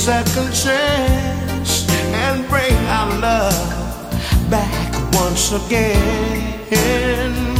Second 0.00 0.50
chance 0.54 1.86
and 1.90 2.48
bring 2.48 2.74
our 2.86 3.20
love 3.20 4.50
back 4.50 4.94
once 5.12 5.52
again. 5.52 7.59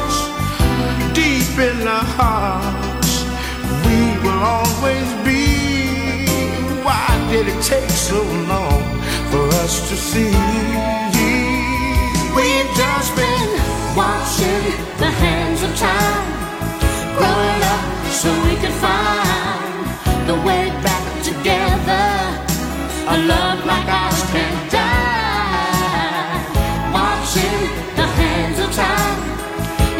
deep 1.51 1.59
in 1.59 1.87
our 1.87 2.03
hearts. 2.03 3.23
We 3.85 3.99
will 4.23 4.43
always 4.43 5.09
be. 5.25 6.25
Why 6.83 7.07
did 7.31 7.47
it 7.47 7.61
take 7.63 7.89
so 7.89 8.21
long 8.47 8.83
for 9.31 9.45
us 9.63 9.89
to 9.89 9.95
see? 9.95 10.33
We've 12.35 12.71
just 12.75 13.15
been 13.15 13.51
watching 13.95 14.63
the 14.97 15.11
hands 15.23 15.63
of 15.63 15.75
time 15.77 16.27
growing 17.17 17.61
up 17.75 17.85
so 18.11 18.29
we 18.47 18.55
could 18.61 18.77
find 18.87 20.27
the 20.27 20.35
way 20.47 20.69
back 20.83 21.23
together. 21.23 22.07
A 23.07 23.17
love 23.27 23.65
like 23.65 23.87
ours 23.87 24.23
can 24.31 24.60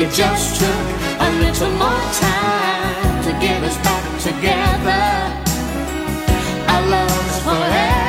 It 0.01 0.11
just 0.11 0.59
took 0.59 0.87
a 1.19 1.29
little 1.41 1.69
more 1.73 2.05
time 2.25 3.23
to 3.23 3.31
get 3.39 3.61
us 3.63 3.77
back 3.85 4.19
together. 4.19 5.03
Our 6.73 6.89
love's 6.89 7.39
forever. 7.43 8.00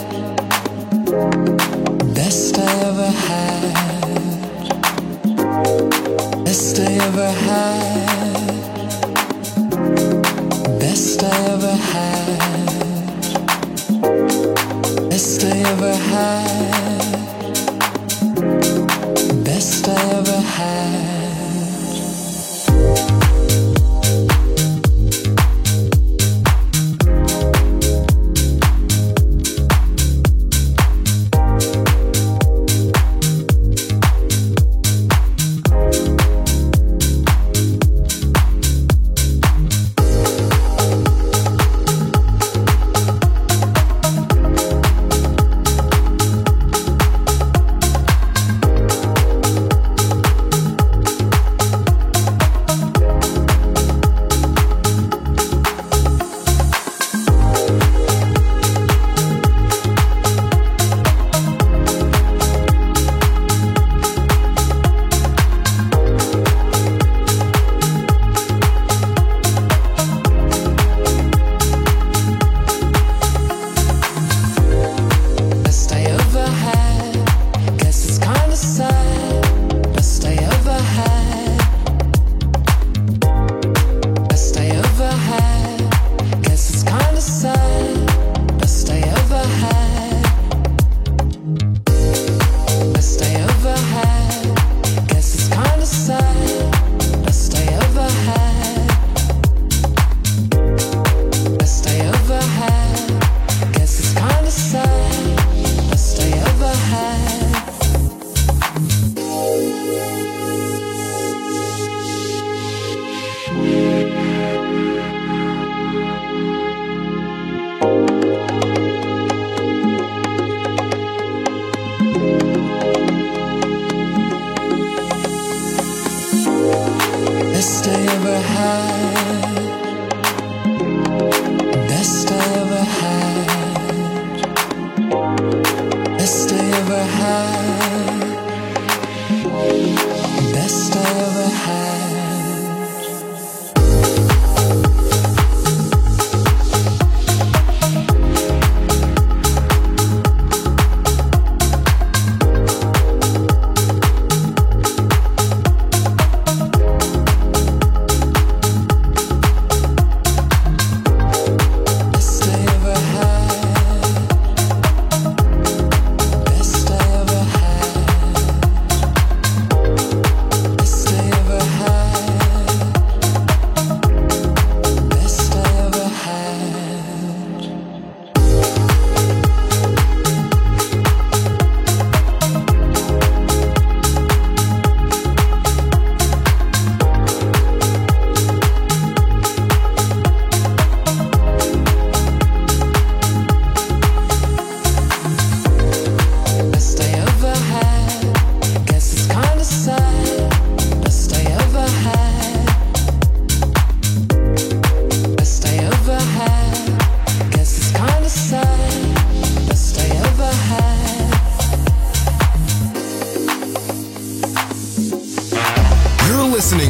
best 2.13 2.57
I 2.57 2.61
ever 2.87 3.11
had, 3.27 3.73
best 6.45 6.79
I 6.79 6.81
ever 7.07 7.31
had, 7.45 8.05
best 10.79 11.23
I 11.23 11.25
ever 11.53 11.75
had, 11.91 12.39
best 15.09 15.43
I 15.43 15.47
ever 15.71 15.95
had, 16.11 16.53
best 19.43 19.87
I 19.87 19.89
ever 20.17 20.41
had. 20.41 21.18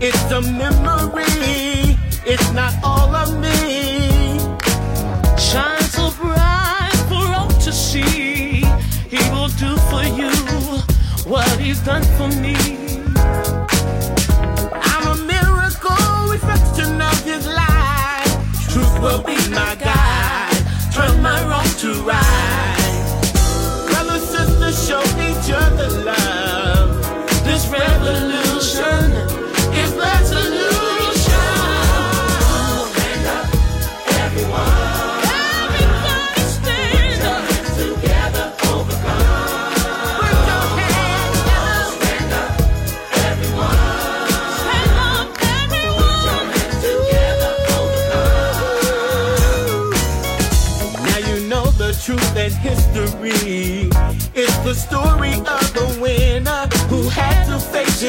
It's 0.00 0.30
a 0.30 0.40
memory. 0.40 1.98
It's 2.24 2.50
not 2.52 2.72
all 2.82 3.14
of 3.14 3.38
me. 3.40 4.38
Shine 5.36 5.82
so 5.82 6.10
bright 6.20 6.96
for 7.08 7.26
all 7.36 7.50
to 7.60 7.72
see. 7.72 8.64
He 9.12 9.18
will 9.32 9.48
do 9.64 9.76
for 9.90 10.04
you 10.04 10.32
what 11.28 11.48
he's 11.60 11.80
done 11.80 12.04
for 12.16 12.28
me. 12.40 12.56
I'm 14.90 15.04
a 15.12 15.16
miracle 15.32 16.30
reflection 16.30 17.00
of 17.02 17.24
his 17.24 17.46
light. 17.46 18.30
Truth 18.70 18.98
will 19.00 19.22
be 19.22 19.36
my 19.50 19.74
guide. 19.74 20.56
Turn 20.94 21.20
my 21.22 21.38
wrong 21.48 21.68
to 21.82 21.92
right. 22.02 23.04
Brother, 23.88 24.18
sisters, 24.18 24.88
show 24.88 25.02
each 25.20 25.50
other 25.52 25.90
love. 26.04 26.53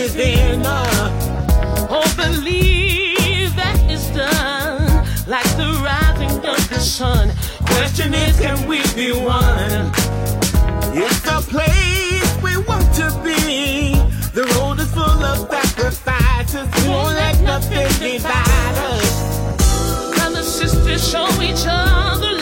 within 0.06 0.64
us. 0.64 1.28
Oh, 1.90 2.06
believe 2.16 3.56
that 3.56 3.78
it's 3.90 4.10
done, 4.10 5.04
like 5.26 5.50
the 5.58 5.72
rising 5.84 6.38
of 6.46 6.70
the 6.70 6.80
sun. 6.80 7.32
Question 7.74 8.14
is, 8.14 8.40
can 8.40 8.68
we 8.68 8.78
be 8.94 9.12
one? 9.14 9.90
It's 10.94 11.22
the 11.22 11.40
place 11.54 12.32
we 12.46 12.54
want 12.70 12.88
to 13.02 13.08
be. 13.26 13.96
The 14.38 14.46
road 14.54 14.80
is 14.80 14.92
full 14.94 15.24
of 15.32 15.50
sacrifices. 15.50 16.68
Won't 16.88 17.16
let 17.16 17.42
nothing 17.42 17.88
divide 17.98 18.78
us. 18.94 20.18
Come 20.18 20.36
and 20.36 20.46
sisters, 20.46 21.02
show 21.10 21.28
each 21.42 21.66
other. 21.68 22.35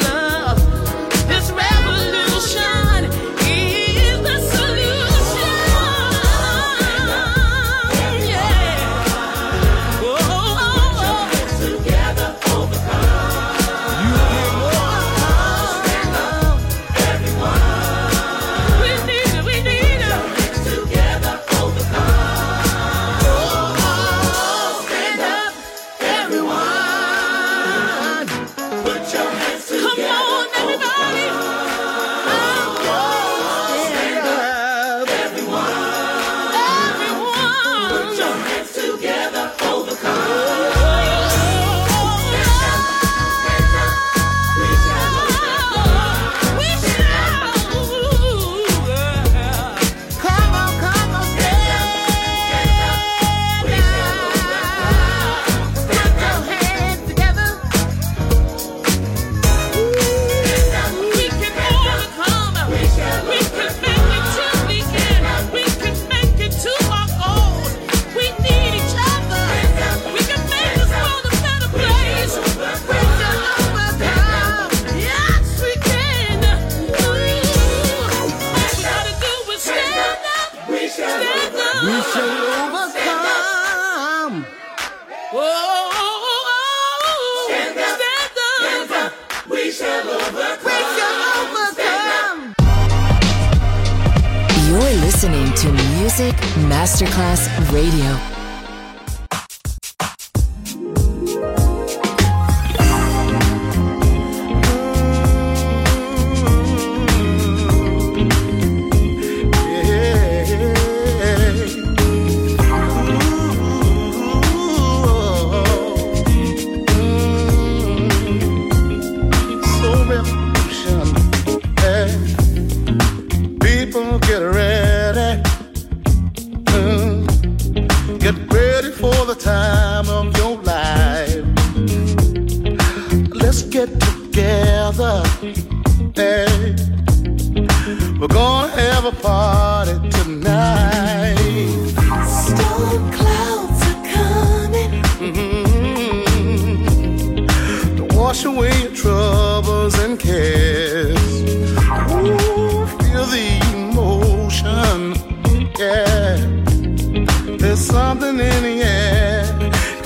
something 158.13 158.39
in 158.39 158.63
the 158.63 158.84
air. 158.84 159.43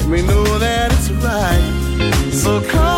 We 0.10 0.22
know 0.22 0.46
that 0.60 0.93
it's 0.93 1.12
right. 1.12 2.32
So 2.32 2.62
come. 2.62 2.97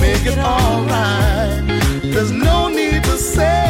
make 0.00 0.24
it 0.24 0.38
alright. 0.38 1.62
There's 2.02 2.32
no 2.32 2.68
need 2.68 3.04
to 3.04 3.16
say. 3.18 3.69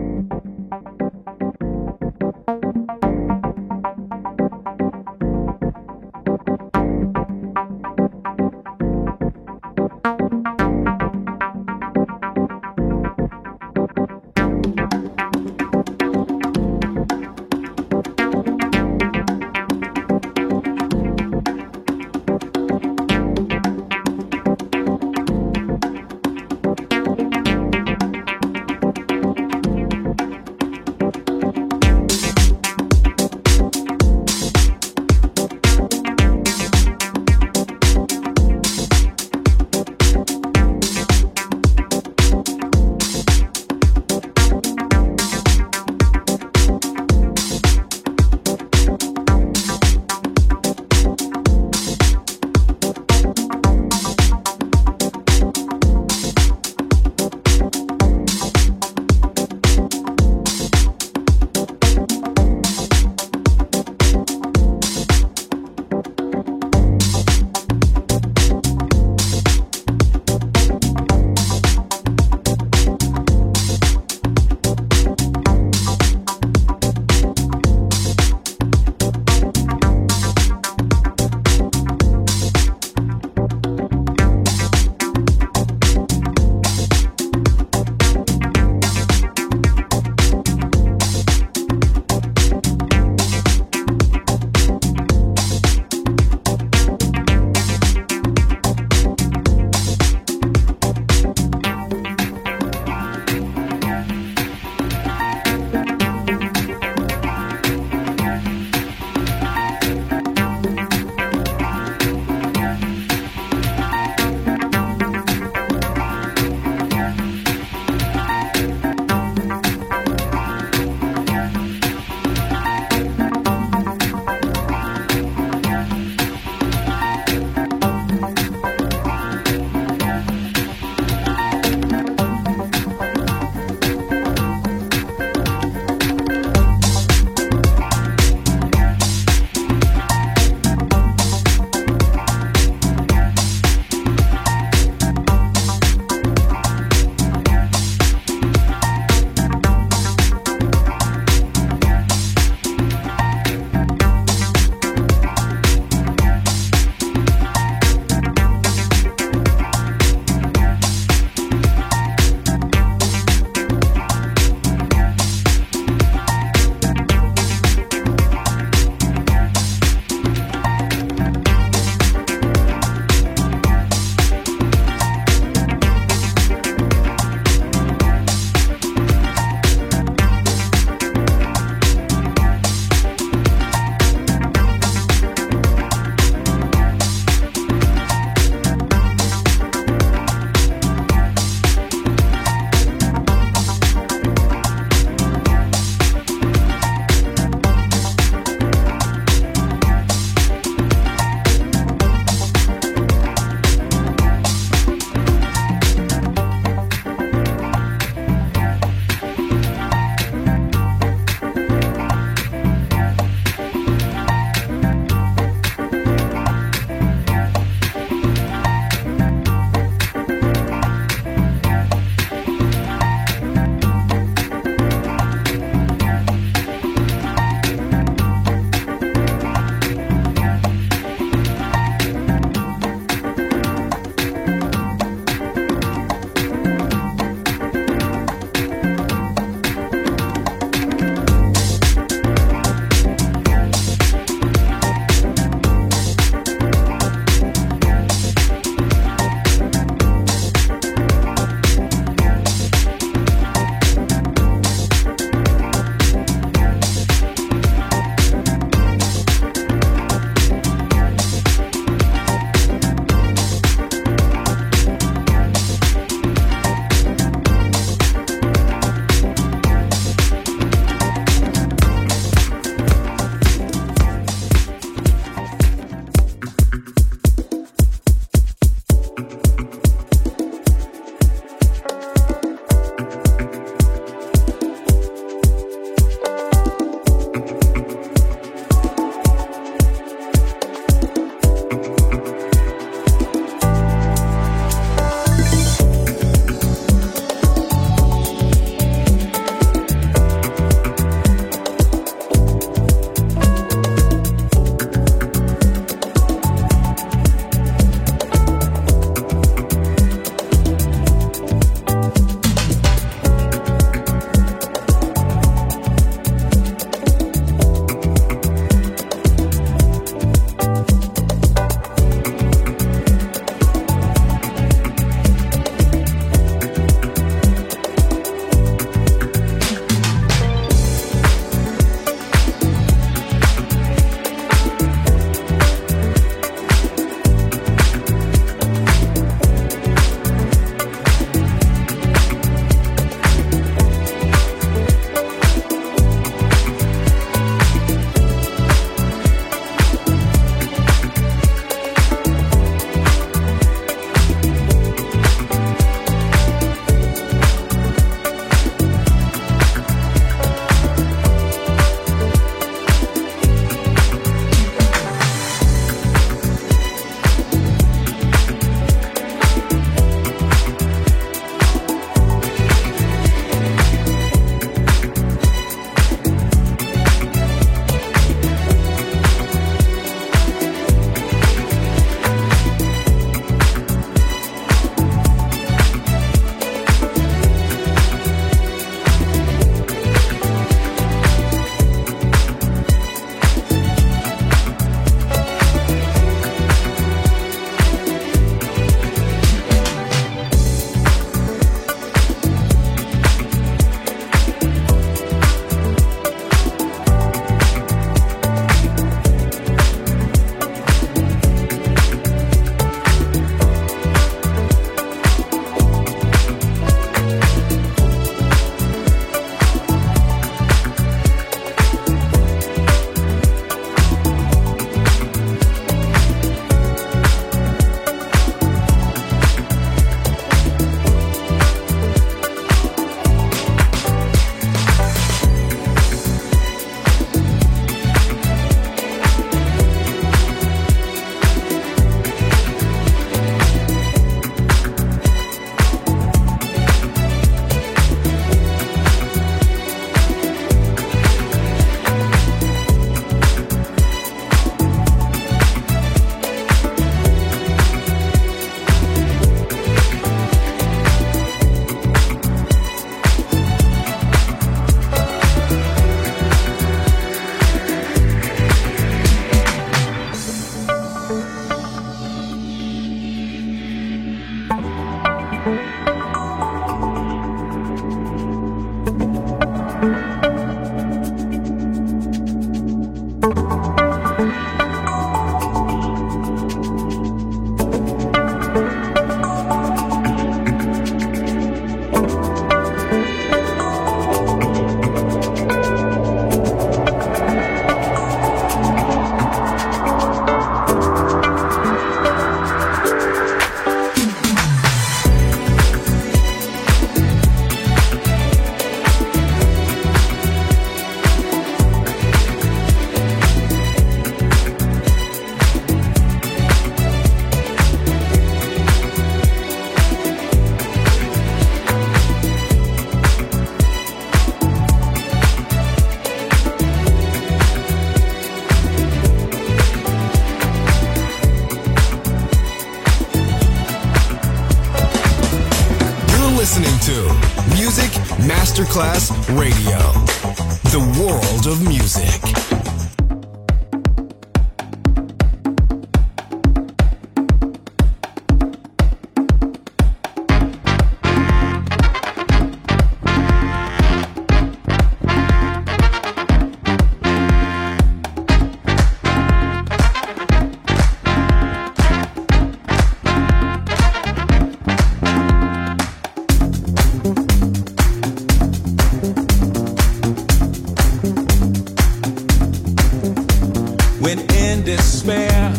When 574.21 574.39
in 574.51 574.83
despair. 574.83 575.73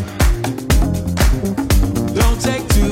Don't 2.12 2.40
take 2.42 2.66
to 2.76 2.91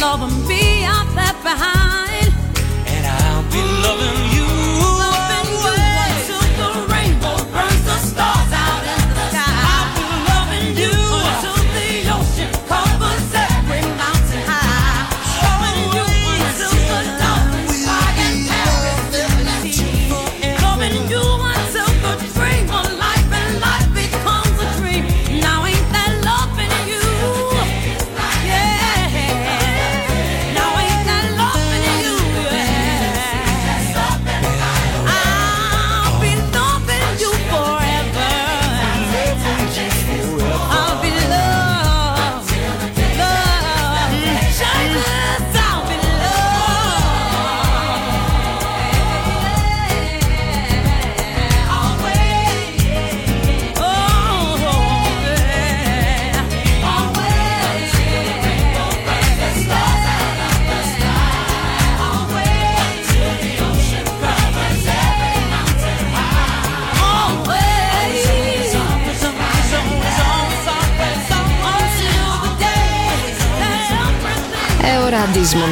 love 0.00 0.22
of. 0.22 0.37